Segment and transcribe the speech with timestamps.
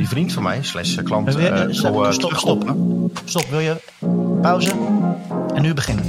[0.00, 2.28] die vriend van mij, slash klant, eh, stop, wil, eh, stop, stop.
[2.28, 3.10] terugkoppelen.
[3.24, 3.76] Stop, wil je
[4.42, 4.70] pauze?
[5.54, 6.04] En nu beginnen.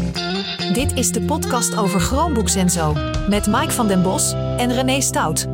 [0.74, 2.94] Dit is de podcast over Chromebooks en zo.
[3.30, 5.48] Met Mike van den Bos en René Stout.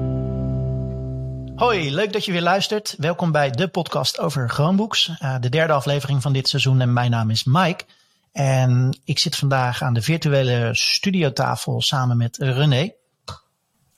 [1.55, 2.95] Hoi, leuk dat je weer luistert.
[2.97, 5.11] Welkom bij de podcast over Chromebooks.
[5.19, 7.83] Eh, de derde aflevering van dit seizoen en mijn naam is Mike.
[8.31, 12.91] En ik zit vandaag aan de virtuele studiotafel samen met René.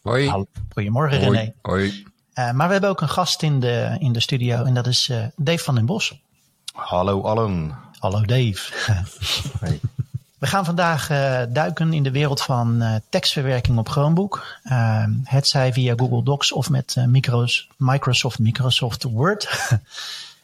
[0.01, 0.29] Hoi.
[0.29, 0.45] Hallo.
[0.73, 1.53] Goedemorgen René.
[1.61, 1.89] Hoi.
[1.91, 2.07] Hoi.
[2.33, 5.09] Eh, maar we hebben ook een gast in de, in de studio en dat is
[5.09, 6.19] eh, Dave van den Bos.
[6.73, 7.75] Hallo allen.
[7.99, 8.73] Hallo Dave.
[9.59, 9.79] Hey.
[10.37, 14.45] We gaan vandaag eh, duiken in de wereld van tekstverwerking op Chromebook.
[14.63, 19.47] Uh, het zij via Google Docs of met Micros- Microsoft Microsoft Word.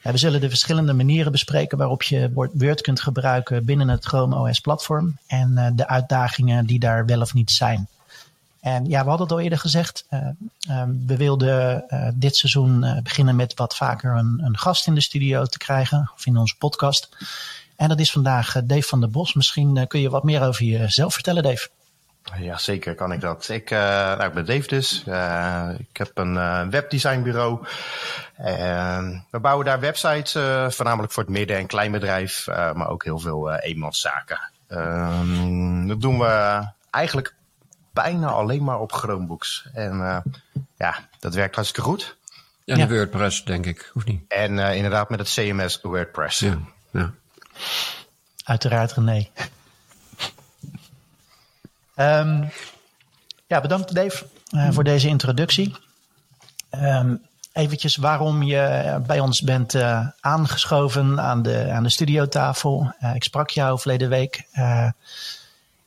[0.01, 4.35] We zullen de verschillende manieren bespreken waarop je Word- Word kunt gebruiken binnen het Chrome
[4.49, 5.17] OS platform.
[5.27, 7.87] En de uitdagingen die daar wel of niet zijn.
[8.65, 10.05] En ja, we hadden het al eerder gezegd.
[10.09, 10.19] eh,
[10.69, 14.95] eh, we wilden eh, dit seizoen eh, beginnen met wat vaker een, een gast in
[14.95, 16.11] de studio te krijgen.
[16.15, 17.09] Of in onze podcast.
[17.75, 19.33] En dat is vandaag Dave van der Bos.
[19.33, 21.69] Misschien kun je wat meer over jezelf vertellen, Dave.
[22.39, 23.49] Ja, zeker kan ik dat.
[23.49, 24.99] Ik, nou, ik ben Dave dus.
[25.77, 27.65] Ik heb een webdesignbureau.
[29.31, 30.31] We bouwen daar websites,
[30.75, 34.39] voornamelijk voor het midden- en kleinbedrijf, maar ook heel veel eenmanszaken.
[34.67, 37.35] Ehm, dat doen we eigenlijk
[37.95, 39.67] bijna alleen maar op Chromebooks.
[39.73, 40.17] En eh,
[40.77, 42.17] ja, dat werkt hartstikke goed.
[42.63, 42.85] Ja, Ja.
[42.85, 43.91] de WordPress, denk ik.
[43.93, 44.21] Of niet?
[44.27, 46.39] En eh, inderdaad met het CMS WordPress.
[46.39, 46.57] Ja.
[46.91, 47.13] ja.
[48.43, 49.27] Uiteraard René.
[51.95, 52.43] Ehm,
[53.47, 55.75] ja, bedankt Dave eh, voor deze introductie.
[56.69, 57.15] Ehm
[57.55, 62.93] eventjes waarom je bij ons bent eh, aangeschoven aan de, aan de studiotafel.
[62.99, 64.47] Eh, ik sprak jou verleden week.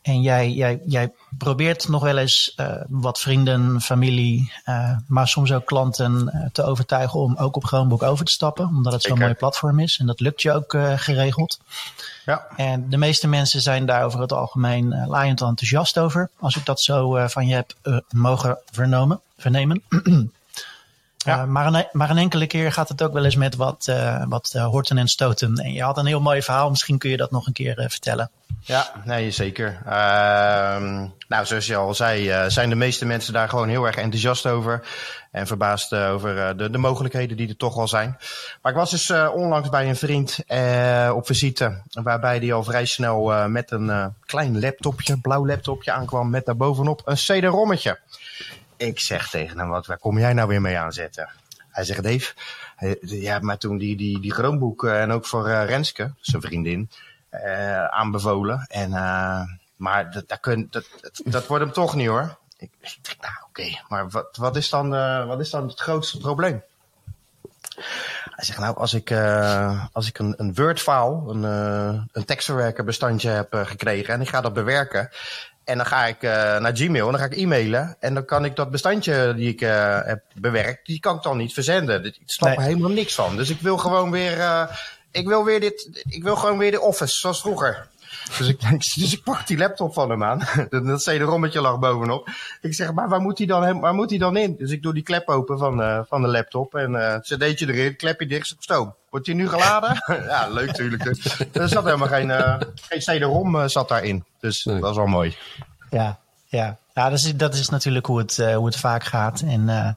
[0.03, 5.53] En jij, jij, jij probeert nog wel eens eh, wat vrienden, familie, eh, maar soms
[5.53, 8.67] ook klanten eh, te overtuigen om ook op Chromebook over te stappen.
[8.67, 9.99] Omdat het zo'n mooi platform is.
[9.99, 11.61] En dat lukt je ook geregeld.
[12.25, 12.47] Ja.
[12.57, 16.31] En de meeste mensen zijn daar over het algemeen laaiend enthousiast over.
[16.39, 17.75] Als ik dat zo van je heb
[18.11, 19.83] mogen vernomen, vernemen.
[21.28, 21.43] Ja.
[21.43, 24.25] Uh, maar, een, maar een enkele keer gaat het ook wel eens met wat, uh,
[24.28, 25.55] wat horten en stoten.
[25.55, 26.71] En je had een heel mooi verhaal.
[26.71, 28.31] Misschien kun je dat nog een keer vertellen.
[28.61, 29.78] Ja, nee, zeker.
[29.87, 29.93] Uh,
[31.28, 34.87] nou, zoals je al zei, zijn de meeste mensen daar gewoon heel erg enthousiast over.
[35.31, 38.16] En verbaasd over de, de mogelijkheden die er toch al zijn.
[38.62, 40.39] Maar ik was dus onlangs bij een vriend
[41.15, 41.83] op visite.
[41.91, 46.31] Waarbij die al vrij snel met een klein laptopje, blauw laptopje aankwam.
[46.31, 47.99] Met daarbovenop een CD-rommetje.
[48.78, 51.28] Ik zeg tegen hem, wat, waar kom jij nou weer mee aanzetten?
[51.71, 52.34] Hij zegt, Dave,
[52.81, 56.43] uh, ja, maar toen die, die, die Chromebook uh, en ook voor uh, Renske, zijn
[56.43, 56.91] vriendin,
[57.31, 58.66] uh, aanbevolen.
[58.69, 58.91] En,
[59.77, 60.84] maar dat, dat, dat,
[61.25, 62.39] dat, wordt hem toch niet hoor.
[62.59, 64.89] Ik, ik denk, nou oké, maar wat, wat, is dan,
[65.27, 66.62] wat is dan het grootste probleem?
[68.31, 69.12] Hij zegt, nou, als ik,
[69.93, 71.43] als ik een, een Word-file, een,
[72.12, 75.10] een tekstverwerker bestandje heb gekregen en ik ga dat bewerken.
[75.69, 77.97] En dan ga ik uh, naar Gmail en dan ga ik e-mailen.
[78.01, 81.37] En dan kan ik dat bestandje die ik uh, heb bewerkt, die kan ik dan
[81.37, 82.05] niet verzenden.
[82.05, 82.67] Ik snap er nee.
[82.67, 83.37] helemaal niks van.
[83.37, 84.62] Dus ik wil gewoon weer, uh,
[85.11, 87.89] ik wil weer dit, ik wil gewoon weer de office zoals vroeger.
[88.39, 88.61] Dus ik,
[88.95, 90.39] dus ik pak die laptop van hem aan.
[90.71, 92.29] Dat CD-rommetje lag bovenop.
[92.61, 94.57] Ik zeg, maar waar moet hij dan, waar moet hij dan in?
[94.59, 96.75] Dus ik doe die klep open van, uh, van de laptop.
[96.75, 98.95] En uh, cd'tje erin, klepje dicht, stoom.
[99.11, 100.03] Wordt hij nu geladen?
[100.29, 101.05] ja, leuk natuurlijk.
[101.53, 104.25] Er zat helemaal geen, uh, geen CD-rom uh, zat daarin.
[104.41, 105.37] Dus dat was wel mooi.
[105.91, 106.79] Ja, ja.
[106.95, 109.41] ja dat, is, dat is natuurlijk hoe het, uh, hoe het vaak gaat.
[109.41, 109.91] En uh,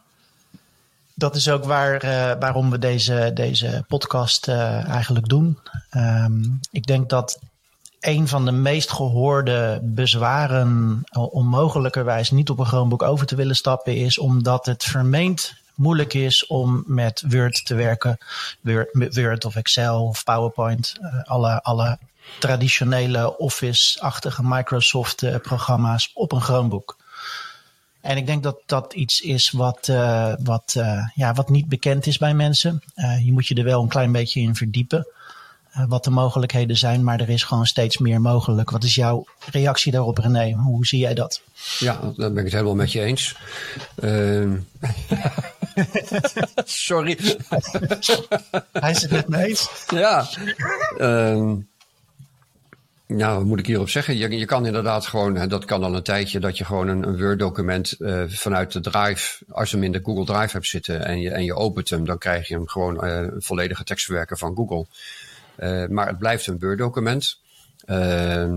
[1.16, 5.60] dat is ook waar, uh, waarom we deze, deze podcast eigenlijk doen.
[5.92, 7.40] Um, ik denk dat
[8.02, 13.96] een van de meest gehoorde bezwaren onmogelijkerwijs niet op een Chromebook over te willen stappen
[13.96, 18.18] is omdat het vermeend moeilijk is om met Word te werken.
[18.62, 20.96] Word, of Excel of PowerPoint.
[21.02, 21.98] Uh, alle, alle
[22.40, 26.98] traditionele Office-achtige Microsoft-programma's op een Chromebook.
[28.02, 32.06] En ik denk dat dat iets is wat, uh, wat, uh, ja, wat niet bekend
[32.06, 32.82] is bij mensen.
[33.24, 35.08] je moet je er wel een klein beetje in verdiepen.
[35.78, 38.70] Uh, wat de mogelijkheden zijn, maar er is gewoon steeds meer mogelijk.
[38.70, 40.52] Wat is jouw reactie daarop, René?
[40.52, 41.42] Hoe zie jij dat?
[41.80, 43.36] Ja, daar ben ik het helemaal met je eens.
[44.04, 44.52] Uh...
[46.64, 47.18] Sorry.
[48.72, 49.70] Hij is het met me eens.
[49.88, 50.28] Ja.
[50.98, 51.54] Uh...
[53.18, 54.18] Nou, wat moet ik hierop zeggen?
[54.18, 57.18] Je, je kan inderdaad gewoon, dat kan al een tijdje, dat je gewoon een, een
[57.18, 61.20] Word-document uh, vanuit de Drive, als je hem in de Google Drive hebt zitten en
[61.20, 64.56] je, en je opent hem, dan krijg je hem gewoon uh, een volledige tekstverwerker van
[64.56, 64.86] Google.
[65.60, 67.38] Uh, maar het blijft een Word-document.
[67.86, 68.54] Uh,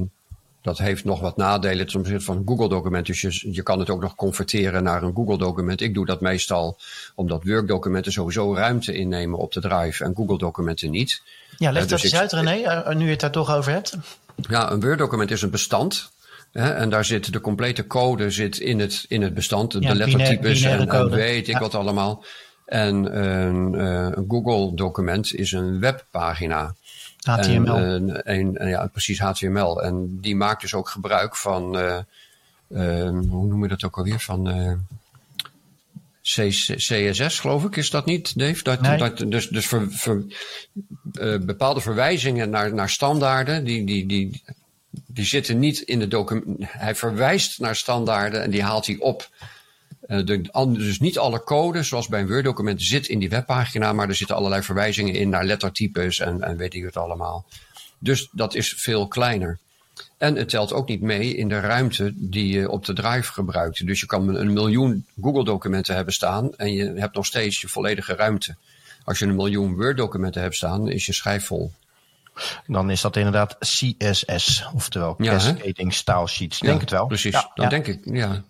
[0.62, 3.06] Dat heeft nog wat nadelen ten opzichte van een Google-document.
[3.06, 5.80] Dus je, je kan het ook nog converteren naar een Google-document.
[5.80, 6.78] Ik doe dat meestal
[7.14, 11.22] omdat Word-documenten sowieso ruimte innemen op de drive en Google-documenten niet.
[11.56, 13.54] Ja, leg Uh, dat dus eens ik- uit, René, eh, nu je het daar toch
[13.54, 13.96] over hebt.
[14.48, 16.12] Ja, een Word-document is een bestand.
[16.52, 19.72] Hè, en daar zit de complete code zit in, het, in het bestand.
[19.72, 21.60] De lettertypes binaire en, en weet ik Ja.
[21.60, 22.24] wat allemaal.
[22.64, 26.74] En een, eh, een Google-document is een webpagina.
[27.22, 27.76] HTML.
[27.76, 29.82] En, een- een- ja, precies, HTML.
[29.82, 31.96] En die maakt dus ook gebruik van, eh,
[32.68, 34.20] eh, hoe noem je dat ook alweer?
[34.20, 34.72] Van eh,
[36.22, 38.62] CSS, geloof ik, is dat niet, Dave?
[38.62, 38.98] Dat, Nee.
[38.98, 40.24] dat, dus dus ver, ver-
[41.12, 44.42] eh, bepaalde verwijzingen naar, naar standaarden, die, die, die,
[45.06, 46.46] die zitten niet in de document.
[46.60, 49.28] Hij verwijst naar standaarden en die haalt hij op.
[50.06, 54.08] Eh, de, dus niet alle code, zoals bij een Word-document, zit in die webpagina, maar
[54.08, 57.46] er zitten allerlei verwijzingen in naar lettertypes en, en weet ik het allemaal.
[57.98, 59.58] Dus dat is veel kleiner.
[60.18, 63.86] En het telt ook niet mee in de ruimte die je op de drive gebruikt.
[63.86, 68.14] Dus je kan een miljoen Google-documenten hebben staan en je hebt nog steeds je volledige
[68.14, 68.56] ruimte.
[69.04, 71.72] Als je een miljoen Word-documenten hebt staan, is je schijf vol.
[72.66, 75.32] Dan is dat inderdaad CSS, oftewel Ja?
[75.32, 76.58] Cascading Style Sheets.
[76.58, 77.06] Ja, Denk het wel.
[77.06, 77.68] Precies, Ja, ja.
[77.68, 78.44] denk ik, ja.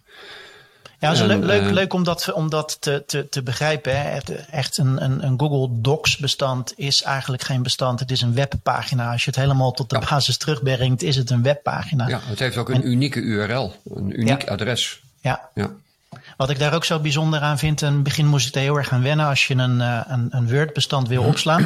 [1.04, 4.00] Ja, het leuk, leuk, eh, leuk om dat, om dat te, te, te begrijpen.
[4.00, 4.18] Hè.
[4.50, 8.00] Echt een, een, een Google Docs bestand is eigenlijk geen bestand.
[8.00, 9.12] Het is een webpagina.
[9.12, 10.06] Als je het helemaal tot de Ja.
[10.10, 12.08] basis terugbrengt, is het een webpagina.
[12.08, 14.52] ja, het heeft ook een unieke URL, een uniek Ja.
[14.52, 15.00] adres.
[15.20, 15.48] Ja.
[15.54, 15.70] Ja.
[16.36, 18.76] Wat ik daar ook zo bijzonder aan vind, in het begin moest ik er heel
[18.76, 19.26] erg aan wennen.
[19.26, 21.62] Als je een, eh, een, een Word-bestand wil opslaan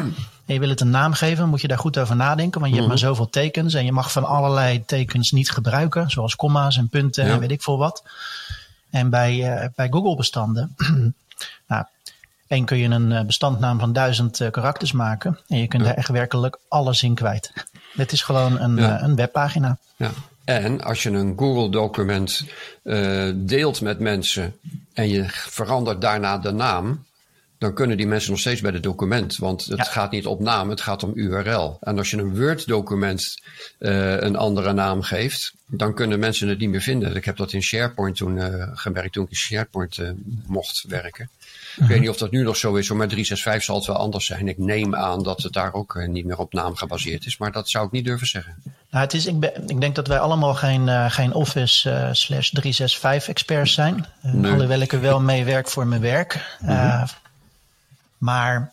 [0.47, 2.61] en je wil het een naam geven, moet je daar goed over nadenken.
[2.61, 6.37] Want je hebt maar zoveel tekens en je mag van allerlei tekens niet gebruiken, zoals
[6.37, 8.03] komma's en punten en weet ik veel wat.
[8.91, 10.75] En bij, eh, bij Google-bestanden,
[11.69, 11.85] nou,
[12.47, 15.95] één kun je een eh, bestandnaam van duizend eh, karakters maken en je kunt daar
[15.95, 17.53] echt werkelijk alles in kwijt.
[17.97, 19.03] Het is gewoon een, Ja.
[19.03, 19.79] een webpagina.
[19.97, 20.11] Ja.
[20.45, 22.45] En als je een Google-document
[23.35, 24.57] deelt met mensen
[24.93, 27.05] en je verandert daarna de naam,
[27.59, 29.37] dan kunnen die mensen nog steeds bij het document.
[29.37, 29.85] Want het Ja.
[29.85, 31.77] gaat niet op naam, het gaat om URL.
[31.81, 33.43] En als je een Word-document
[33.79, 37.17] eh, een andere naam geeft, dan kunnen mensen het niet meer vinden.
[37.17, 40.11] Ik heb dat in SharePoint toen eh, gemerkt, toen ik in SharePoint eh,
[40.47, 41.29] mocht werken.
[41.77, 43.97] Ik weet niet of dat nu nog zo is, hoor, maar 365 zal het wel
[43.97, 44.49] anders zijn.
[44.49, 47.71] Ik neem aan dat het daar ook niet meer op naam gebaseerd is, maar dat
[47.71, 48.55] zou ik niet durven zeggen.
[48.91, 53.29] Nou, het is, ik, ben, ik denk dat wij allemaal geen, geen Office slash 365
[53.29, 54.07] experts zijn.
[54.23, 54.53] Nee.
[54.53, 56.57] Alhoewel ik er wel mee werk voor mijn werk.
[56.61, 57.03] Eh,
[58.19, 58.73] maar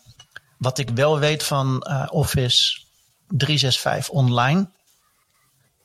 [0.57, 2.79] wat ik wel weet van eh, Office
[3.27, 4.67] 365 online.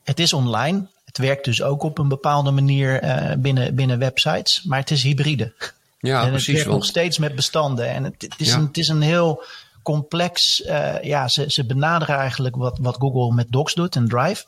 [0.03, 0.87] Het is online.
[1.05, 4.63] Het werkt dus ook op een bepaalde manier eh, binnen, binnen websites.
[4.63, 5.53] Maar het is hybride.
[5.99, 6.53] Ja, en het precies.
[6.55, 7.89] werkt nog steeds met bestanden.
[7.89, 8.55] En het, het, is, Ja.
[8.55, 9.43] een, het is een heel
[9.83, 10.61] complex.
[10.63, 14.45] eh, ja, ze, ze benaderen eigenlijk wat, wat Google met Docs doet en Drive.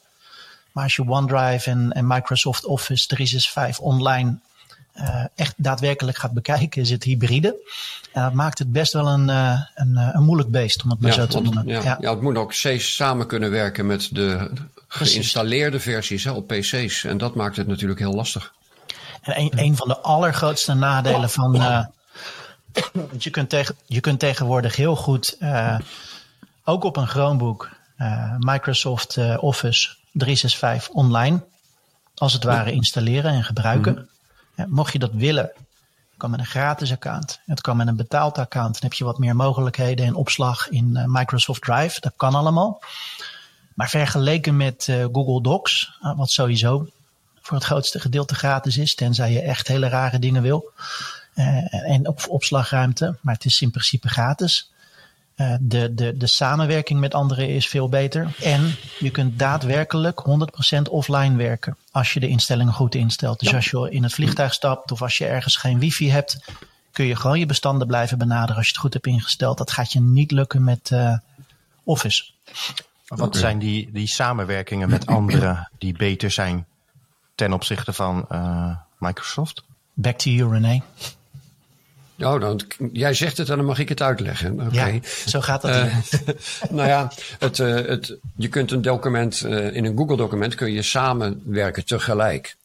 [0.71, 4.37] Maar als je OneDrive en, en Microsoft Office 365 online
[4.93, 7.55] eh, echt daadwerkelijk gaat bekijken, is het hybride.
[8.11, 10.99] En dat maakt het best wel een, eh, een, eh, een moeilijk beest, om het
[10.99, 11.67] maar ja, zo te noemen.
[11.67, 11.97] ja, Ja.
[11.99, 14.51] ja, het moet ook steeds samen kunnen werken met de
[14.87, 17.03] geïnstalleerde versies hè, op PC's.
[17.03, 18.53] En dat maakt het natuurlijk heel lastig.
[19.21, 21.55] En een, een van de allergrootste nadelen van.
[21.55, 21.85] eh,
[22.93, 25.79] want je, kunt tegen, je kunt tegenwoordig heel goed, eh,
[26.63, 31.43] ook op een Chromebook, eh, Microsoft eh, Office 365 online,
[32.15, 34.07] als het ware installeren en gebruiken.
[34.55, 35.51] Mocht je dat willen,
[36.23, 37.39] kan met een gratis account.
[37.45, 38.73] Het kan met een betaald account.
[38.73, 41.99] Dan heb je wat meer mogelijkheden en opslag in eh, Microsoft Drive.
[41.99, 42.81] Dat kan allemaal.
[43.73, 46.87] Maar vergeleken met eh, Google Docs, eh, wat sowieso
[47.41, 50.71] voor het grootste gedeelte gratis is, tenzij je echt hele rare dingen wil.
[51.69, 54.72] En op opslagruimte, maar het is in principe gratis.
[55.35, 58.35] Eh, de, de, de samenwerking met anderen is veel beter.
[58.41, 60.23] En je kunt daadwerkelijk
[60.77, 61.77] 100% offline werken.
[61.91, 63.39] Als je de instellingen goed instelt.
[63.39, 66.39] Dus als je in het vliegtuig stapt of als je ergens geen wifi hebt.
[66.91, 69.57] Kun je gewoon je bestanden blijven benaderen als je het goed hebt ingesteld.
[69.57, 71.17] Dat gaat je niet lukken met eh,
[71.83, 72.23] Office.
[73.07, 76.65] Wat zijn die, die samenwerkingen met anderen die beter zijn
[77.35, 79.63] ten opzichte van eh, Microsoft?
[79.93, 80.81] Back to you, René.
[82.23, 82.61] Oh, dan,
[82.91, 84.61] jij zegt het en dan mag ik het uitleggen.
[84.61, 84.85] Oké.
[84.85, 85.71] Ja, zo gaat dat.
[85.71, 85.95] Eh,
[86.69, 90.81] nou ja, het, eh, het, je kunt een document, eh, in een Google-document kun je
[90.81, 92.55] samenwerken tegelijk.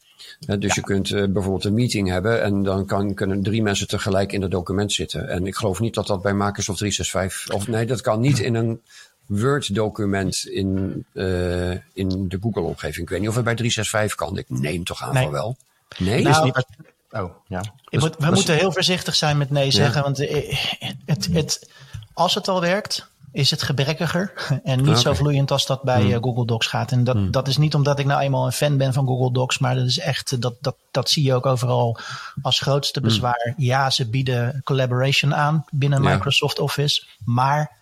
[0.59, 4.41] Dus je kunt bijvoorbeeld een meeting hebben en dan kan, kunnen drie mensen tegelijk in
[4.41, 5.29] het document zitten.
[5.29, 8.55] En ik geloof niet dat dat bij Microsoft 365, of nee, dat kan niet in
[8.55, 8.81] een
[9.29, 13.03] Word-document in, eh, in de Google-omgeving.
[13.03, 14.37] Ik weet niet of het bij 365 kan.
[14.37, 15.23] Ik neem toch aan Nee.
[15.23, 15.57] van wel.
[15.97, 16.23] Nee?
[16.23, 16.65] Nou, Is niet
[17.11, 17.61] oh, ja.
[17.89, 20.03] Dus- moet, we dus- moeten heel voorzichtig zijn met nee zeggen.
[20.03, 20.57] Want eh,
[21.05, 21.69] het, het,
[22.13, 26.11] als het al werkt, is het gebrekkiger en niet zo vloeiend als dat bij Hmm.
[26.11, 26.91] eh, Google Docs gaat.
[26.91, 27.31] En dat, Hmm.
[27.31, 29.85] dat is niet omdat ik nou eenmaal een fan ben van Google Docs, maar dat
[29.85, 31.97] is echt, eh, dat, dat, dat zie je ook overal
[32.41, 33.53] als grootste bezwaar.
[33.57, 36.13] Ja, ze bieden collaboration aan binnen Ja.
[36.13, 37.77] Microsoft Office, maar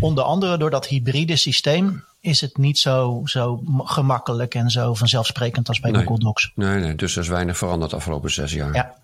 [0.00, 5.68] onder andere door dat hybride systeem is het niet zo, zo gemakkelijk en zo vanzelfsprekend
[5.68, 6.02] als bij Nee.
[6.02, 6.52] Google Docs.
[6.54, 8.74] Nee, nee, dus er is weinig veranderd de afgelopen zes jaar.
[8.74, 8.94] Ja,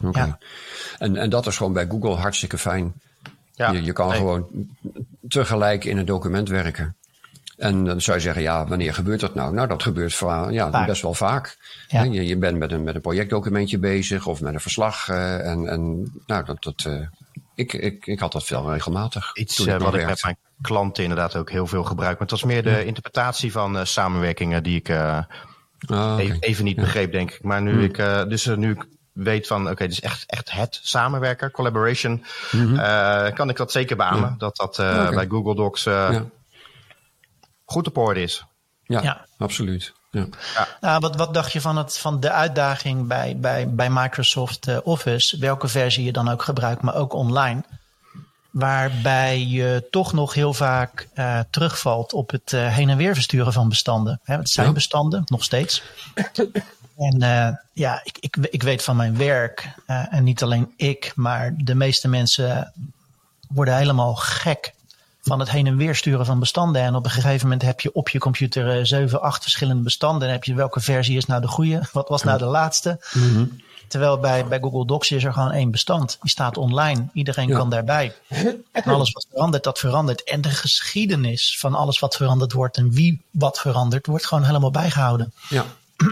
[0.00, 0.18] Oké.
[0.18, 0.38] ja.
[0.98, 2.92] En, en dat is gewoon bij Google hartstikke fijn.
[3.54, 4.16] Ja, je, je kan nee.
[4.16, 4.46] gewoon
[5.28, 6.96] tegelijk in een document werken.
[7.56, 9.54] En dan zou je zeggen, ja, wanneer gebeurt dat nou?
[9.54, 10.18] Nou, dat gebeurt
[10.50, 10.86] ja, Vaak.
[10.86, 11.56] best wel vaak.
[11.88, 12.02] Ja.
[12.02, 15.08] Je, je bent met een, met een projectdocumentje bezig of met een verslag.
[15.08, 17.06] eh, en, en nou, dat, dat, eh,
[17.56, 19.34] ik, ik, ik had dat veel regelmatig.
[19.34, 22.12] Iets toen eh, wat ik met mijn klanten inderdaad ook heel veel gebruik.
[22.12, 25.18] Maar het was meer de interpretatie van eh, samenwerkingen die ik eh,
[25.86, 26.22] Ah, oké.
[26.22, 27.42] even, even niet begreep, denk ik.
[27.42, 27.82] Maar nu Hmm.
[27.84, 32.24] ik, eh, dus nu ik weet van, oké, dit is echt, echt het samenwerken, collaboration,
[32.76, 34.20] eh, kan ik dat zeker beamen.
[34.20, 34.28] Mhm.
[34.30, 34.36] Ja.
[34.38, 35.14] Dat dat eh, Oké.
[35.14, 36.24] bij Google Docs eh, ja.
[37.64, 38.44] goed op orde is.
[38.84, 39.26] Ja, Ja.
[39.38, 39.92] absoluut.
[40.54, 40.68] Ja.
[40.80, 44.76] Nou, wat, wat dacht je van, het, van de uitdaging bij, bij, bij Microsoft eh,
[44.82, 45.38] Office?
[45.38, 47.62] Welke versie je dan ook gebruikt, maar ook online.
[48.50, 53.52] Waarbij je toch nog heel vaak eh, terugvalt op het eh, heen en weer versturen
[53.52, 54.20] van bestanden.
[54.24, 54.72] Hè, het zijn Ja.
[54.72, 55.82] bestanden, nog steeds.
[56.96, 61.12] En eh, ja, ik, ik, ik weet van mijn werk, eh, en niet alleen ik,
[61.14, 62.72] maar de meeste mensen
[63.48, 64.72] worden helemaal gek
[65.26, 66.82] van het heen en weer sturen van bestanden.
[66.82, 70.28] En op een gegeven moment heb je op je computer eh, zeven, acht verschillende bestanden.
[70.28, 71.80] En heb je welke versie is nou de goede?
[71.92, 72.98] Wat was nou de laatste?
[73.88, 76.18] Terwijl bij, bij Google Docs is er gewoon één bestand.
[76.20, 77.06] Die staat online.
[77.12, 77.56] Iedereen Ja.
[77.56, 78.12] kan daarbij.
[78.72, 80.24] En alles wat verandert, dat verandert.
[80.24, 84.70] En de geschiedenis van alles wat veranderd wordt en wie wat verandert, wordt gewoon helemaal
[84.70, 85.32] bijgehouden.
[85.48, 85.64] Ja,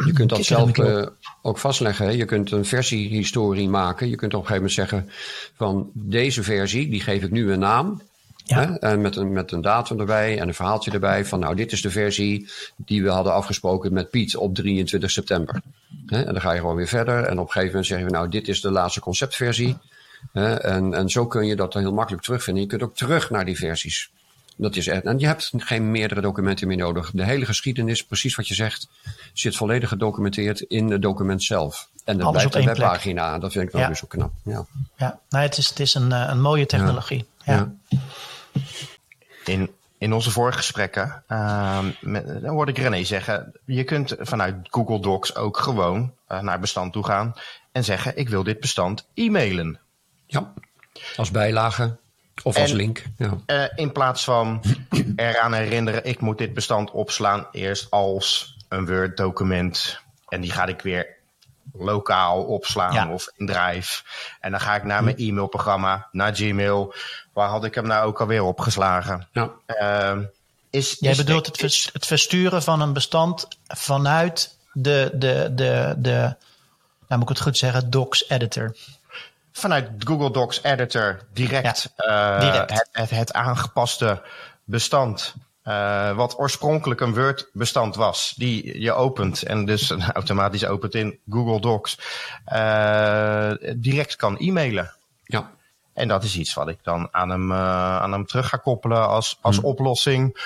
[0.04, 1.06] je kunt dat zelf eh,
[1.42, 2.06] ook vastleggen.
[2.06, 2.12] Hè?
[2.12, 4.08] Je kunt een versiehistorie maken.
[4.08, 5.10] Je kunt op een gegeven moment zeggen
[5.56, 8.02] van deze versie, die geef ik nu een naam.
[8.46, 8.76] Ja.
[8.78, 11.82] En met een, met een datum erbij en een verhaaltje erbij van nou dit is
[11.82, 15.62] de versie die we hadden afgesproken met Piet op 23 september.
[16.06, 16.22] Hè?
[16.22, 18.28] En dan ga je gewoon weer verder en op een gegeven moment zeggen we nou
[18.28, 19.76] dit is de laatste conceptversie.
[20.32, 20.54] Hè?
[20.54, 22.62] En, en zo kun je dat dan heel makkelijk terugvinden.
[22.62, 24.10] Je kunt ook terug naar die versies.
[24.56, 27.10] Dat is echt, en je hebt geen meerdere documenten meer nodig.
[27.14, 28.88] De hele geschiedenis, precies wat je zegt,
[29.32, 31.88] zit volledig gedocumenteerd in het document zelf.
[32.04, 33.38] En dat Alles blijft op één webpagina.
[33.38, 33.86] Dat vind ik dan Ja.
[33.86, 34.32] weer zo knap.
[34.44, 34.66] Ja.
[34.96, 37.24] Ja, nee, het is, het is een, eh, een mooie technologie.
[37.44, 37.72] Ja.
[37.88, 37.98] Ja.
[39.44, 44.54] In, in onze vorige gesprekken ehm, met, dan hoorde ik René zeggen, je kunt vanuit
[44.62, 47.34] Google Docs ook gewoon eh, naar bestand toe gaan
[47.72, 49.78] en zeggen, ik wil dit bestand e-mailen.
[50.26, 50.52] ja.
[51.16, 51.96] Als bijlage
[52.42, 53.02] of als link.
[53.16, 53.38] Ja.
[53.46, 54.62] Eh, in plaats van
[55.16, 60.00] eraan herinneren, ik moet dit bestand opslaan eerst als een Word document.
[60.28, 61.16] En die ga ik weer
[61.72, 63.08] lokaal opslaan Ja.
[63.08, 64.02] of in Drive.
[64.40, 66.94] En dan ga ik naar mijn e-mailprogramma, naar Gmail.
[67.32, 69.28] Waar had ik hem nou ook alweer opgeslagen?
[69.32, 69.50] Ja.
[69.66, 70.22] Ehm,
[70.70, 75.94] is, Jij is bedoelt het, vers- het versturen van een bestand vanuit de, de, de,
[75.98, 76.36] de
[77.08, 78.76] nou moet ik het goed zeggen, Docs Editor.
[79.52, 84.22] vanuit Google Docs Editor direct, Ja, eh, het, het aangepaste
[84.64, 85.34] bestand.
[85.64, 91.60] Eh, wat oorspronkelijk een Word-bestand was, die je opent en dus automatisch opent in Google
[91.60, 91.98] Docs,
[92.44, 94.94] eh, direct kan e-mailen.
[95.24, 95.50] ja.
[95.94, 99.08] En dat is iets wat ik dan aan hem, eh, aan hem terug ga koppelen
[99.08, 99.64] als, als Hmm.
[99.64, 100.36] oplossing.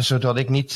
[0.00, 0.74] zodat ik niet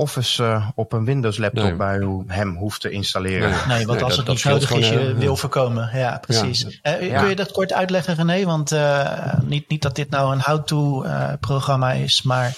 [0.00, 1.74] Office eh, op een Windows laptop Nee.
[1.74, 3.50] bij ho- hem hoef te installeren.
[3.50, 3.58] Nee.
[3.66, 5.36] Nee, want Nee, als dat- het niet nodig is, gewoon, je eh, wil ja.
[5.36, 5.90] voorkomen.
[5.98, 6.80] Ja, precies.
[6.82, 7.20] Eh, Ja.
[7.20, 8.44] Kun je dat kort uitleggen, René?
[8.44, 12.56] Want eh, niet, niet dat dit nou een how-to-programma is, maar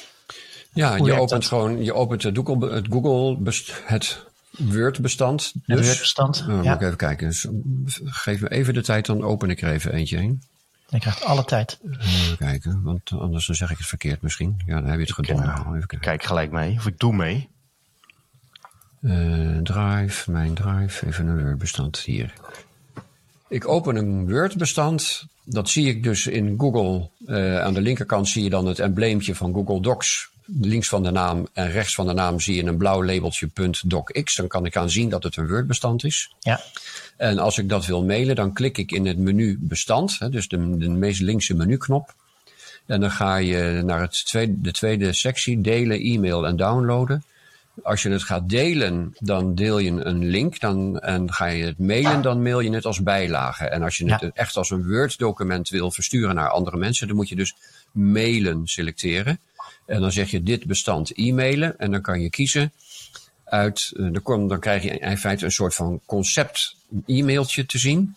[0.75, 1.45] Ja, Hoe je opent dat?
[1.47, 4.25] gewoon je opent het Google, het, Google best, het
[4.59, 5.53] Word-bestand.
[5.67, 6.45] het Dus, Word-bestand.
[6.49, 7.29] Oh, moet ja, ik even kijken.
[7.29, 7.47] Dus,
[8.05, 10.43] geef me even de tijd, dan open ik er even eentje heen.
[10.93, 11.79] Je krijgt alle tijd.
[12.01, 14.63] Even kijken, want anders dan zeg ik het verkeerd misschien.
[14.67, 15.59] Ja, dan heb je het gedaan.
[15.59, 16.01] even Ik kijken.
[16.01, 17.49] kijk gelijk mee, of ik doe mee.
[19.01, 22.33] Eh, drive, mijn drive, even een Word-bestand hier.
[23.49, 25.27] Ik open een Word-bestand.
[25.45, 27.11] Dat zie ik dus in Google.
[27.27, 30.31] Eh, aan de linkerkant zie je dan het embleempje van Google Docs.
[30.61, 33.49] Links van de naam en rechts van de naam zie je een blauw labeltje
[33.87, 34.35] .docx.
[34.37, 36.35] Dan kan ik aan zien dat het een Word-bestand is.
[36.41, 36.61] Ja,
[37.17, 40.19] En als ik dat wil mailen, dan klik ik in het menu bestand.
[40.19, 42.15] Hè, dus de, de meest linkse menuknop.
[42.87, 47.25] En dan ga je naar het tweede, de tweede sectie, delen, e-mail en downloaden.
[47.83, 50.61] Als je het gaat delen, dan deel je een link.
[50.61, 53.65] Dan, en ga je het mailen, dan mail je het als bijlage.
[53.65, 54.31] En als je het Ja.
[54.35, 57.55] echt als een Word-document wil versturen naar andere mensen, dan moet je dus
[57.93, 59.39] mailen selecteren.
[59.93, 61.79] En dan zeg je dit bestand e-mailen.
[61.79, 62.73] En dan kan je kiezen
[63.45, 67.79] uit, eh, dan, kom, dan krijg je in feite een soort van concept e-mailtje te
[67.79, 68.17] zien.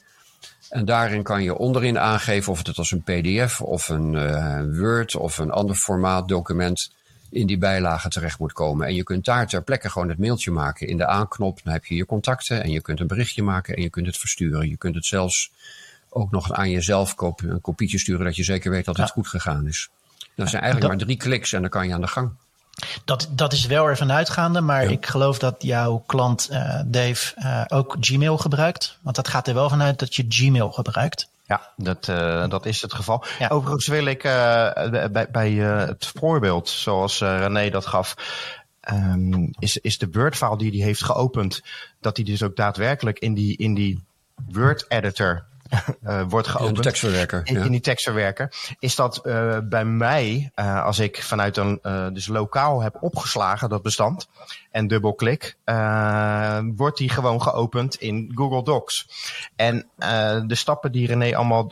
[0.69, 5.15] En daarin kan je onderin aangeven of het als een PDF of een uh, Word
[5.15, 6.91] of een ander formaat document
[7.29, 8.87] in die bijlage terecht moet komen.
[8.87, 10.87] En je kunt daar ter plekke gewoon het mailtje maken.
[10.87, 13.81] In de aanknop dan heb je je contacten en je kunt een berichtje maken en
[13.81, 14.69] je kunt het versturen.
[14.69, 15.51] Je kunt het zelfs
[16.09, 19.67] ook nog aan jezelf een kopietje sturen dat je zeker weet dat het goed gegaan
[19.67, 19.89] is.
[20.35, 22.31] Dat zijn eigenlijk maar drie kliks en dan kan je aan de gang.
[23.05, 27.63] Dat, dat is wel ervan uitgaande, maar ik geloof dat jouw klant uh, Dave uh,
[27.67, 28.97] ook Gmail gebruikt.
[29.01, 31.29] Want dat gaat er wel vanuit dat je Gmail gebruikt.
[31.45, 33.23] Ja, dat, uh, dat is het geval.
[33.39, 33.47] Ja.
[33.47, 38.15] Overigens wil ik bij, bij het voorbeeld, zoals René dat gaf,
[38.91, 41.61] um, is, is de Word-file die hij heeft geopend,
[41.99, 44.03] dat hij dus ook daadwerkelijk in die, in die
[44.51, 45.45] Word-editor
[46.03, 46.77] uh, wordt geopend.
[46.77, 48.53] In, tekstverwerker, in, in, die tekstverwerker.
[48.79, 51.79] Is dat uh, bij mij, uh, als ik vanuit een
[52.13, 54.27] dus lokaal heb opgeslagen dat bestand
[54.71, 55.57] en dubbelklik,
[56.75, 59.07] wordt die gewoon geopend in Google Docs.
[59.55, 59.89] En
[60.47, 61.71] de stappen die René allemaal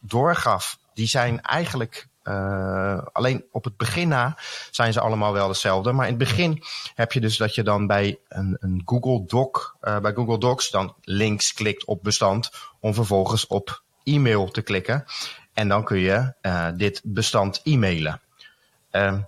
[0.00, 4.36] doorgaf, die zijn eigenlijk uh, alleen op het begin na
[4.70, 5.92] zijn ze allemaal wel hetzelfde.
[5.92, 6.62] Maar in het begin
[6.94, 10.70] heb je dus dat je dan bij een, een Google Doc, uh, bij Google Docs
[10.70, 12.50] dan links klikt op bestand
[12.80, 15.04] om vervolgens op e-mail te klikken.
[15.52, 18.20] En dan kun je uh, dit bestand e-mailen.
[18.90, 19.24] het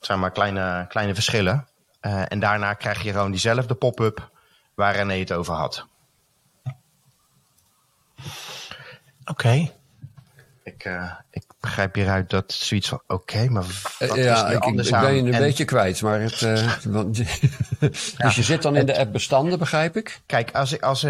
[0.00, 1.68] zijn maar kleine, kleine verschillen.
[2.00, 4.30] en daarna krijg je gewoon diezelfde pop-up
[4.74, 5.86] waar René het over had.
[9.24, 9.70] Oké.
[10.74, 13.64] Ik, uh, ik begrijp hieruit dat zoiets van, oké, maar
[13.98, 15.40] wat uh, ja, is ik, anders ik, ik ben je een en...
[15.40, 17.16] beetje kwijt, maar het, uh, want,
[18.18, 20.20] dus je zit dan in de app bestanden, begrijp ik?
[20.26, 21.06] Kijk, als ik, als,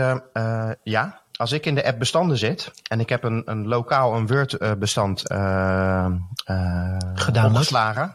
[0.82, 4.26] ja, als ik in de app bestanden zit en ik heb een, een lokaal een
[4.26, 5.22] Word bestand
[7.14, 7.66] gedownload,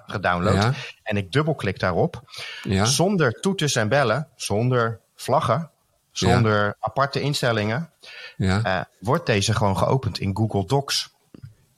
[0.05, 0.73] gedownload ja.
[1.03, 2.21] en ik dubbelklik daarop,
[2.61, 2.85] ja.
[2.85, 5.69] zonder toeters en bellen, zonder vlaggen,
[6.11, 6.75] zonder ja.
[6.79, 7.89] aparte instellingen,
[8.37, 8.87] ja.
[8.99, 11.11] wordt deze gewoon geopend in Google Docs.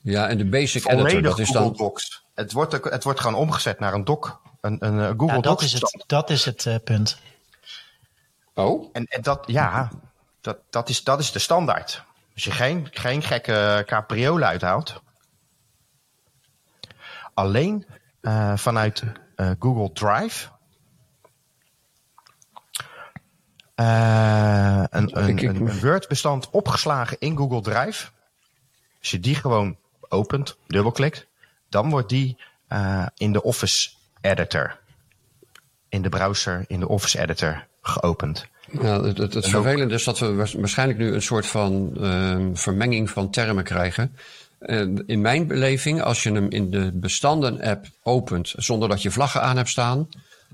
[0.05, 1.73] Ja, en de basic Volledig editor, dat is Google dan...
[1.73, 2.23] Docs.
[2.33, 4.39] Het wordt, het wordt gewoon omgezet naar een doc.
[4.61, 5.63] Een, een uh, Google ja, dat Docs.
[5.63, 7.19] Is het, dat is het uh, punt.
[8.53, 8.89] Oh?
[8.93, 9.91] En, en dat, ja,
[10.41, 12.03] dat, dat, is, dat is de standaard.
[12.33, 15.01] Als je geen, geen gekke capriolen uithaalt.
[17.33, 17.85] Alleen
[18.21, 19.03] uh, vanuit
[19.59, 20.49] Google Drive.
[23.75, 28.09] een, een, een Word-bestand opgeslagen in Google Drive.
[28.99, 29.77] Als je die gewoon
[30.09, 31.25] opent, dubbelklikt,
[31.69, 32.37] dan wordt die
[32.69, 33.89] uh, in de Office
[34.21, 34.79] Editor,
[35.89, 38.47] in de browser, in de Office Editor geopend.
[38.71, 43.09] Ja, het, het, het vervelende is dat we waarschijnlijk nu een soort van uh, vermenging
[43.09, 44.15] van termen krijgen.
[44.59, 49.41] Uh, in mijn beleving, als je hem in de bestanden-app opent zonder dat je vlaggen
[49.41, 50.09] aan hebt staan,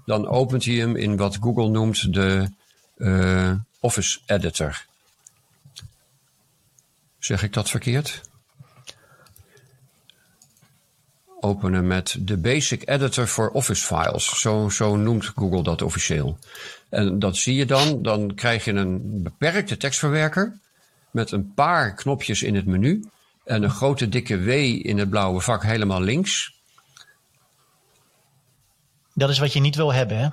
[0.06, 2.50] dan opent hij hem in wat Google noemt de
[2.98, 4.86] uh, Office Editor.
[7.20, 8.22] Zeg ik dat verkeerd?
[11.42, 14.40] Openen met de Basic Editor for Office Files.
[14.40, 16.38] Zo, zo noemt Google dat officieel.
[16.90, 18.02] En dat zie je dan.
[18.02, 20.60] Dan krijg je een beperkte tekstverwerker
[21.12, 23.04] met een paar knopjes in het menu
[23.46, 24.50] en een grote dikke W
[24.86, 26.54] in het blauwe vak helemaal links.
[29.14, 30.28] Dat is wat je niet wil hebben, hè?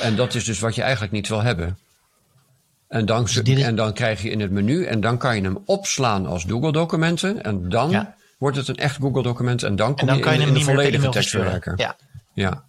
[0.00, 1.78] En dat is dus wat je eigenlijk niet wil hebben.
[2.88, 5.62] En dan, dus en dan krijg je in het menu en dan kan je hem
[5.64, 7.42] opslaan als Google-documenten.
[7.42, 10.32] En dan ja wordt het een echt Google-document en dan kom en dan je kan
[10.32, 11.72] in, je hem in de volledige tekstverwerker.
[11.76, 11.96] Ja.
[12.34, 12.64] ja.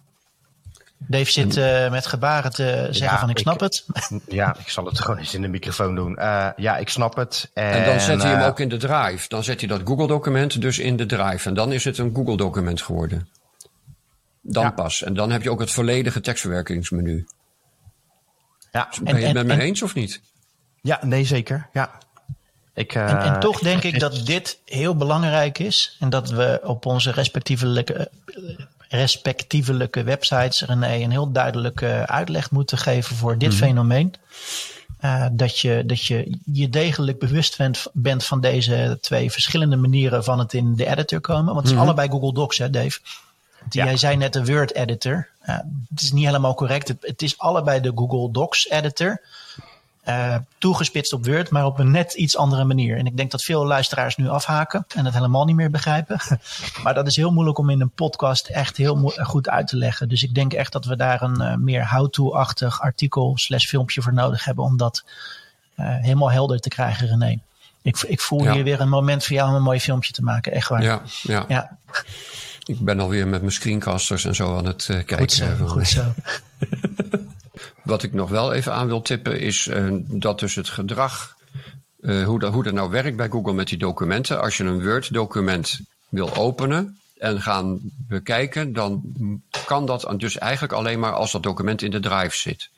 [0.98, 3.84] Dave zit uh, met gebaren te zeggen ja, van ik snap ik, het.
[4.28, 6.16] Ja, ik zal het gewoon eens in de microfoon doen.
[6.18, 7.50] Uh, ja, ik snap het.
[7.54, 9.28] En, en dan zet hij uh, hem ook in de drive.
[9.28, 11.48] Dan zet hij dat Google-document dus in de drive.
[11.48, 13.28] En dan is het een Google-document geworden.
[14.40, 14.70] Dan ja.
[14.70, 15.02] pas.
[15.02, 17.26] En dan heb je ook het volledige tekstverwerkingsmenu.
[18.72, 18.88] Ja.
[19.02, 20.20] Ben je het met me eens of niet?
[20.80, 21.68] Ja, nee zeker.
[21.72, 21.90] Ja.
[22.74, 25.96] Ik, uh, en, en, toch denk ik dat dit heel belangrijk is.
[26.00, 28.10] En dat we op onze respectievelijke,
[28.88, 33.66] respectievelijke websites René een heel duidelijke uitleg moeten geven voor dit mm -hmm.
[33.66, 34.14] fenomeen.
[35.00, 40.24] Uh, dat, je, dat je je degelijk bewust bent, bent van deze twee verschillende manieren
[40.24, 41.44] van het in de editor komen.
[41.44, 41.86] Want het is mm -hmm.
[41.86, 43.00] allebei Google Docs, hè, Dave?
[43.70, 43.84] Ja.
[43.84, 45.28] Jij zei net de Word editor.
[45.46, 45.56] Uh,
[45.90, 46.88] het is niet helemaal correct.
[46.88, 49.20] Het, het is allebei de Google Docs editor.
[50.08, 52.96] Uh, toegespitst op Word, maar op een net iets andere manier.
[52.96, 56.20] En ik denk dat veel luisteraars nu afhaken en het helemaal niet meer begrijpen.
[56.82, 60.08] maar dat is heel moeilijk om in een podcast echt heel goed uit te leggen.
[60.08, 64.12] Dus ik denk echt dat we daar een uh, meer how-to-achtig artikel slash filmpje voor
[64.12, 65.04] nodig hebben om dat
[65.76, 67.38] uh, helemaal helder te krijgen, René.
[67.82, 68.52] Ik, ik voel ja.
[68.52, 70.82] hier weer een moment voor jou om een mooi filmpje te maken, echt waar.
[70.82, 71.44] Ja, ja.
[71.48, 71.76] ja.
[72.64, 75.18] Ik ben alweer met mijn screencasters en zo aan het kijken.
[75.18, 76.04] Goed zo, goed zo.
[77.84, 81.36] Wat ik nog wel even aan wil tippen is uh, dat dus het gedrag
[82.00, 84.40] uh, hoe, dat, hoe dat nou werkt bij Google met die documenten.
[84.40, 89.02] Als je een Word-document wil openen en gaan bekijken, dan
[89.66, 92.68] kan dat dus eigenlijk alleen maar als dat document in de drive zit.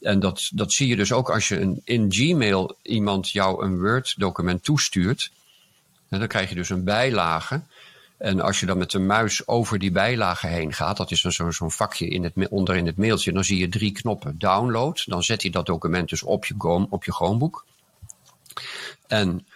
[0.00, 4.64] En dat, dat zie je dus ook als je in Gmail iemand jou een Word-document
[4.64, 5.30] toestuurt.
[6.08, 7.60] En dan krijg je dus een bijlage.
[8.22, 11.32] En als je dan met de muis over die bijlage heen gaat, dat is dan
[11.32, 14.38] zo'n zo vakje in het, onder in het mailtje, dan zie je drie knoppen.
[14.38, 16.54] Download, dan zet hij dat document dus op je,
[16.90, 17.66] op je Chromebook.
[19.06, 19.46] En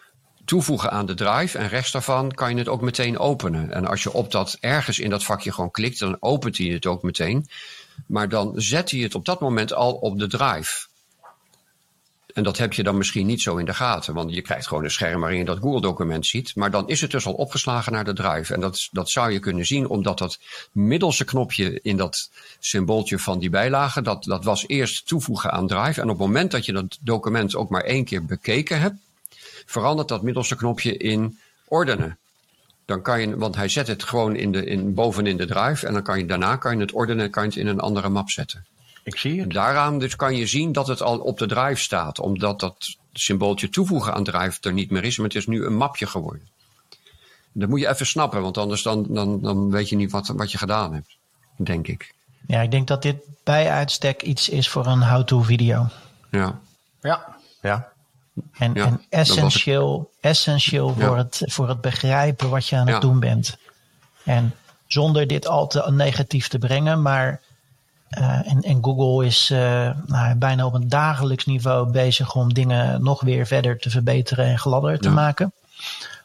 [0.44, 3.72] toevoegen aan de drive en rechts daarvan kan je het ook meteen openen.
[3.72, 6.86] En als je op dat ergens in dat vakje gewoon klikt, dan opent hij het
[6.86, 7.48] ook meteen.
[8.06, 10.85] Maar dan zet hij het op dat moment al op de drive.
[12.36, 14.84] En dat heb je dan misschien niet zo in de gaten, want je krijgt gewoon
[14.84, 16.56] een scherm waarin je dat Google-document ziet.
[16.56, 18.54] Maar dan is het dus al opgeslagen naar de drive.
[18.54, 20.38] En dat, dat zou je kunnen zien, omdat dat
[20.72, 26.00] middelste knopje in dat symbooltje van die bijlage, dat, dat was eerst toevoegen aan drive.
[26.00, 28.96] En op het moment dat je dat document ook maar één keer bekeken hebt,
[29.66, 32.18] verandert dat middelste knopje in ordenen.
[32.84, 35.92] Dan kan je, want hij zet het gewoon in de, in, bovenin de drive en
[35.92, 38.30] dan kan je daarna kan je het ordenen kan je het in een andere map
[38.30, 38.66] zetten.
[39.06, 39.50] Ik zie het.
[39.52, 43.68] Daaraan dus kan je zien dat het al op de drive staat, omdat dat symbooltje
[43.68, 46.48] toevoegen aan drive er niet meer is, maar het is nu een mapje geworden.
[47.52, 50.52] Dat moet je even snappen, want anders dan, dan, dan weet je niet wat, wat
[50.52, 51.16] je gedaan hebt,
[51.56, 52.14] denk ik.
[52.46, 55.86] Ja, ik denk dat dit bij uitstek iets is voor een how-to video.
[56.30, 56.60] Ja.
[57.00, 57.92] Ja, ja.
[58.52, 61.06] En, Ja, en essentieel, essentieel Ja.
[61.06, 63.00] voor, het, voor het begrijpen wat je aan het Ja.
[63.00, 63.56] doen bent.
[64.24, 64.54] En
[64.86, 67.40] zonder dit al te negatief te brengen, maar
[68.08, 73.02] eh, en, en Google is eh, nou, bijna op een dagelijks niveau bezig om dingen
[73.02, 75.14] nog weer verder te verbeteren en gladder te Ja.
[75.14, 75.52] maken.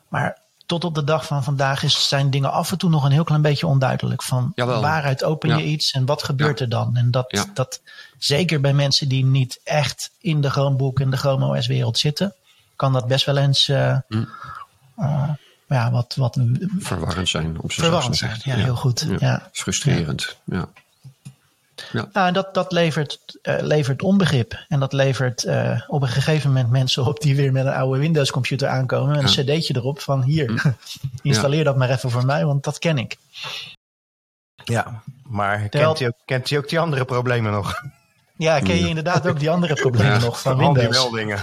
[0.08, 3.12] Maar tot op de dag van vandaag is, zijn dingen af en toe nog een
[3.12, 4.24] heel klein beetje onduidelijk.
[4.24, 4.82] Van Jawel.
[4.82, 5.58] waaruit open Ja.
[5.58, 6.66] je iets en wat gebeurt Ja.
[6.66, 6.96] er dan?
[6.98, 7.82] En dat, dat
[8.18, 12.34] zeker bij mensen die niet echt in de Chromebook en de Chrome OS wereld zitten,
[12.76, 13.98] kan dat best wel eens eh,
[14.96, 15.30] eh,
[15.68, 16.38] ja, wat, wat
[16.80, 18.40] Verwarrend zijn op verwarrend zijn.
[18.44, 19.08] Ja, heel goed.
[19.20, 19.50] Ja.
[19.52, 20.38] Frustrerend.
[20.44, 20.68] Ja.
[21.92, 24.66] Nou, en dat, dat levert, eh, levert onbegrip.
[24.68, 28.00] En dat levert eh, op een gegeven moment mensen op die weer met een oude
[28.00, 29.16] Windows computer aankomen.
[29.24, 30.76] Met een cd'tje erop van hier,
[31.22, 33.18] installeer dat maar even voor mij, want dat ken ik.
[34.64, 37.82] Ja, maar Terwijl- kent hij, ook, kent hij ook die andere problemen nog?
[38.38, 40.98] Ja, ken je inderdaad ook die andere problemen Ja, nog van Al die Windows?
[41.04, 41.40] meldingen.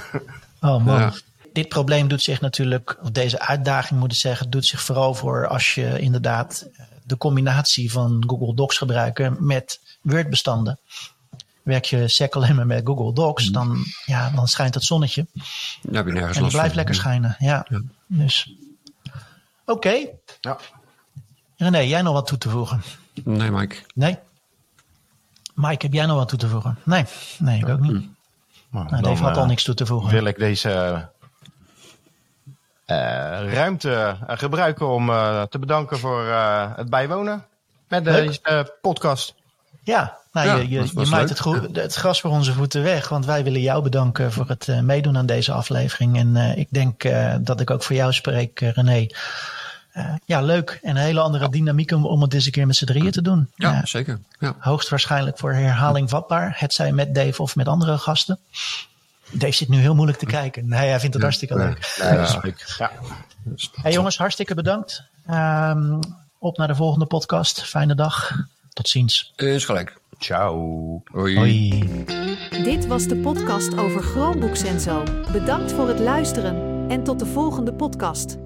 [0.60, 1.12] Oh man.
[1.52, 5.46] Dit probleem doet zich natuurlijk, of deze uitdaging moet ik zeggen, doet zich vooral voor
[5.46, 10.78] als je inderdaad eh, de combinatie van Google Docs gebruiken met Word-bestanden.
[11.62, 15.26] Werk je sec alleen maar met Google Docs, dan, ja, dan schijnt het zonnetje.
[15.82, 16.76] Daar heb je nergens En last blijft van.
[16.76, 17.36] lekker schijnen.
[17.38, 17.66] Ja.
[17.68, 17.80] Ja.
[18.06, 18.52] Dus.
[19.64, 20.06] Oké.
[20.40, 20.56] Ja.
[21.56, 22.82] René, jij nog wat toe te voegen?
[23.24, 23.76] Nee, Mike.
[23.94, 24.18] Nee.
[25.54, 26.78] Mike, heb jij nog wat toe te voegen?
[26.84, 27.04] Nee.
[27.38, 27.92] Nee, ik ook niet.
[27.92, 28.08] Nou,
[28.70, 30.10] Nou, dan, Dave had al eh, niks toe te voegen.
[30.10, 31.02] wil ik deze eh,
[33.52, 33.90] ruimte
[34.26, 37.44] eh, gebruiken om eh, te bedanken voor eh, het bijwonen
[37.88, 39.34] met deze eh, podcast.
[39.82, 42.52] Ja, nou, Ja, je, je, was- was je maakt het, goed, het gras voor onze
[42.52, 43.08] voeten weg.
[43.08, 46.16] Want wij willen jou bedanken voor het eh, meedoen aan deze aflevering.
[46.18, 49.06] En eh, ik denk eh, dat ik ook voor jou spreek, eh, René.
[49.92, 50.78] Eh, ja, leuk.
[50.82, 53.22] En een hele andere dynamiek om, om het eens een keer met z'n drieën te
[53.22, 53.50] doen.
[53.54, 54.18] Ja, Eh, zeker.
[54.38, 54.54] Ja.
[54.58, 56.54] hoogstwaarschijnlijk voor herhaling vatbaar.
[56.58, 58.38] Het zij met Dave of met andere gasten.
[59.30, 60.68] Dave zit nu heel moeilijk te kijken.
[60.68, 61.94] Nee, hij vindt het hartstikke leuk.
[61.96, 62.74] Ja, leuk.
[62.78, 62.90] Ja.
[63.82, 65.02] Hey jongens, hartstikke bedankt.
[65.26, 65.98] Ehm,
[66.38, 67.62] op naar de volgende podcast.
[67.62, 68.32] Fijne dag.
[68.72, 69.32] Tot ziens.
[69.36, 69.96] Is gelijk.
[70.18, 71.02] Ciao.
[71.04, 71.36] Hoi.
[71.36, 72.04] Hoi.
[72.64, 75.02] Dit was de podcast over Chromebooks en zo.
[75.32, 78.36] Bedankt voor het luisteren en tot de volgende podcast.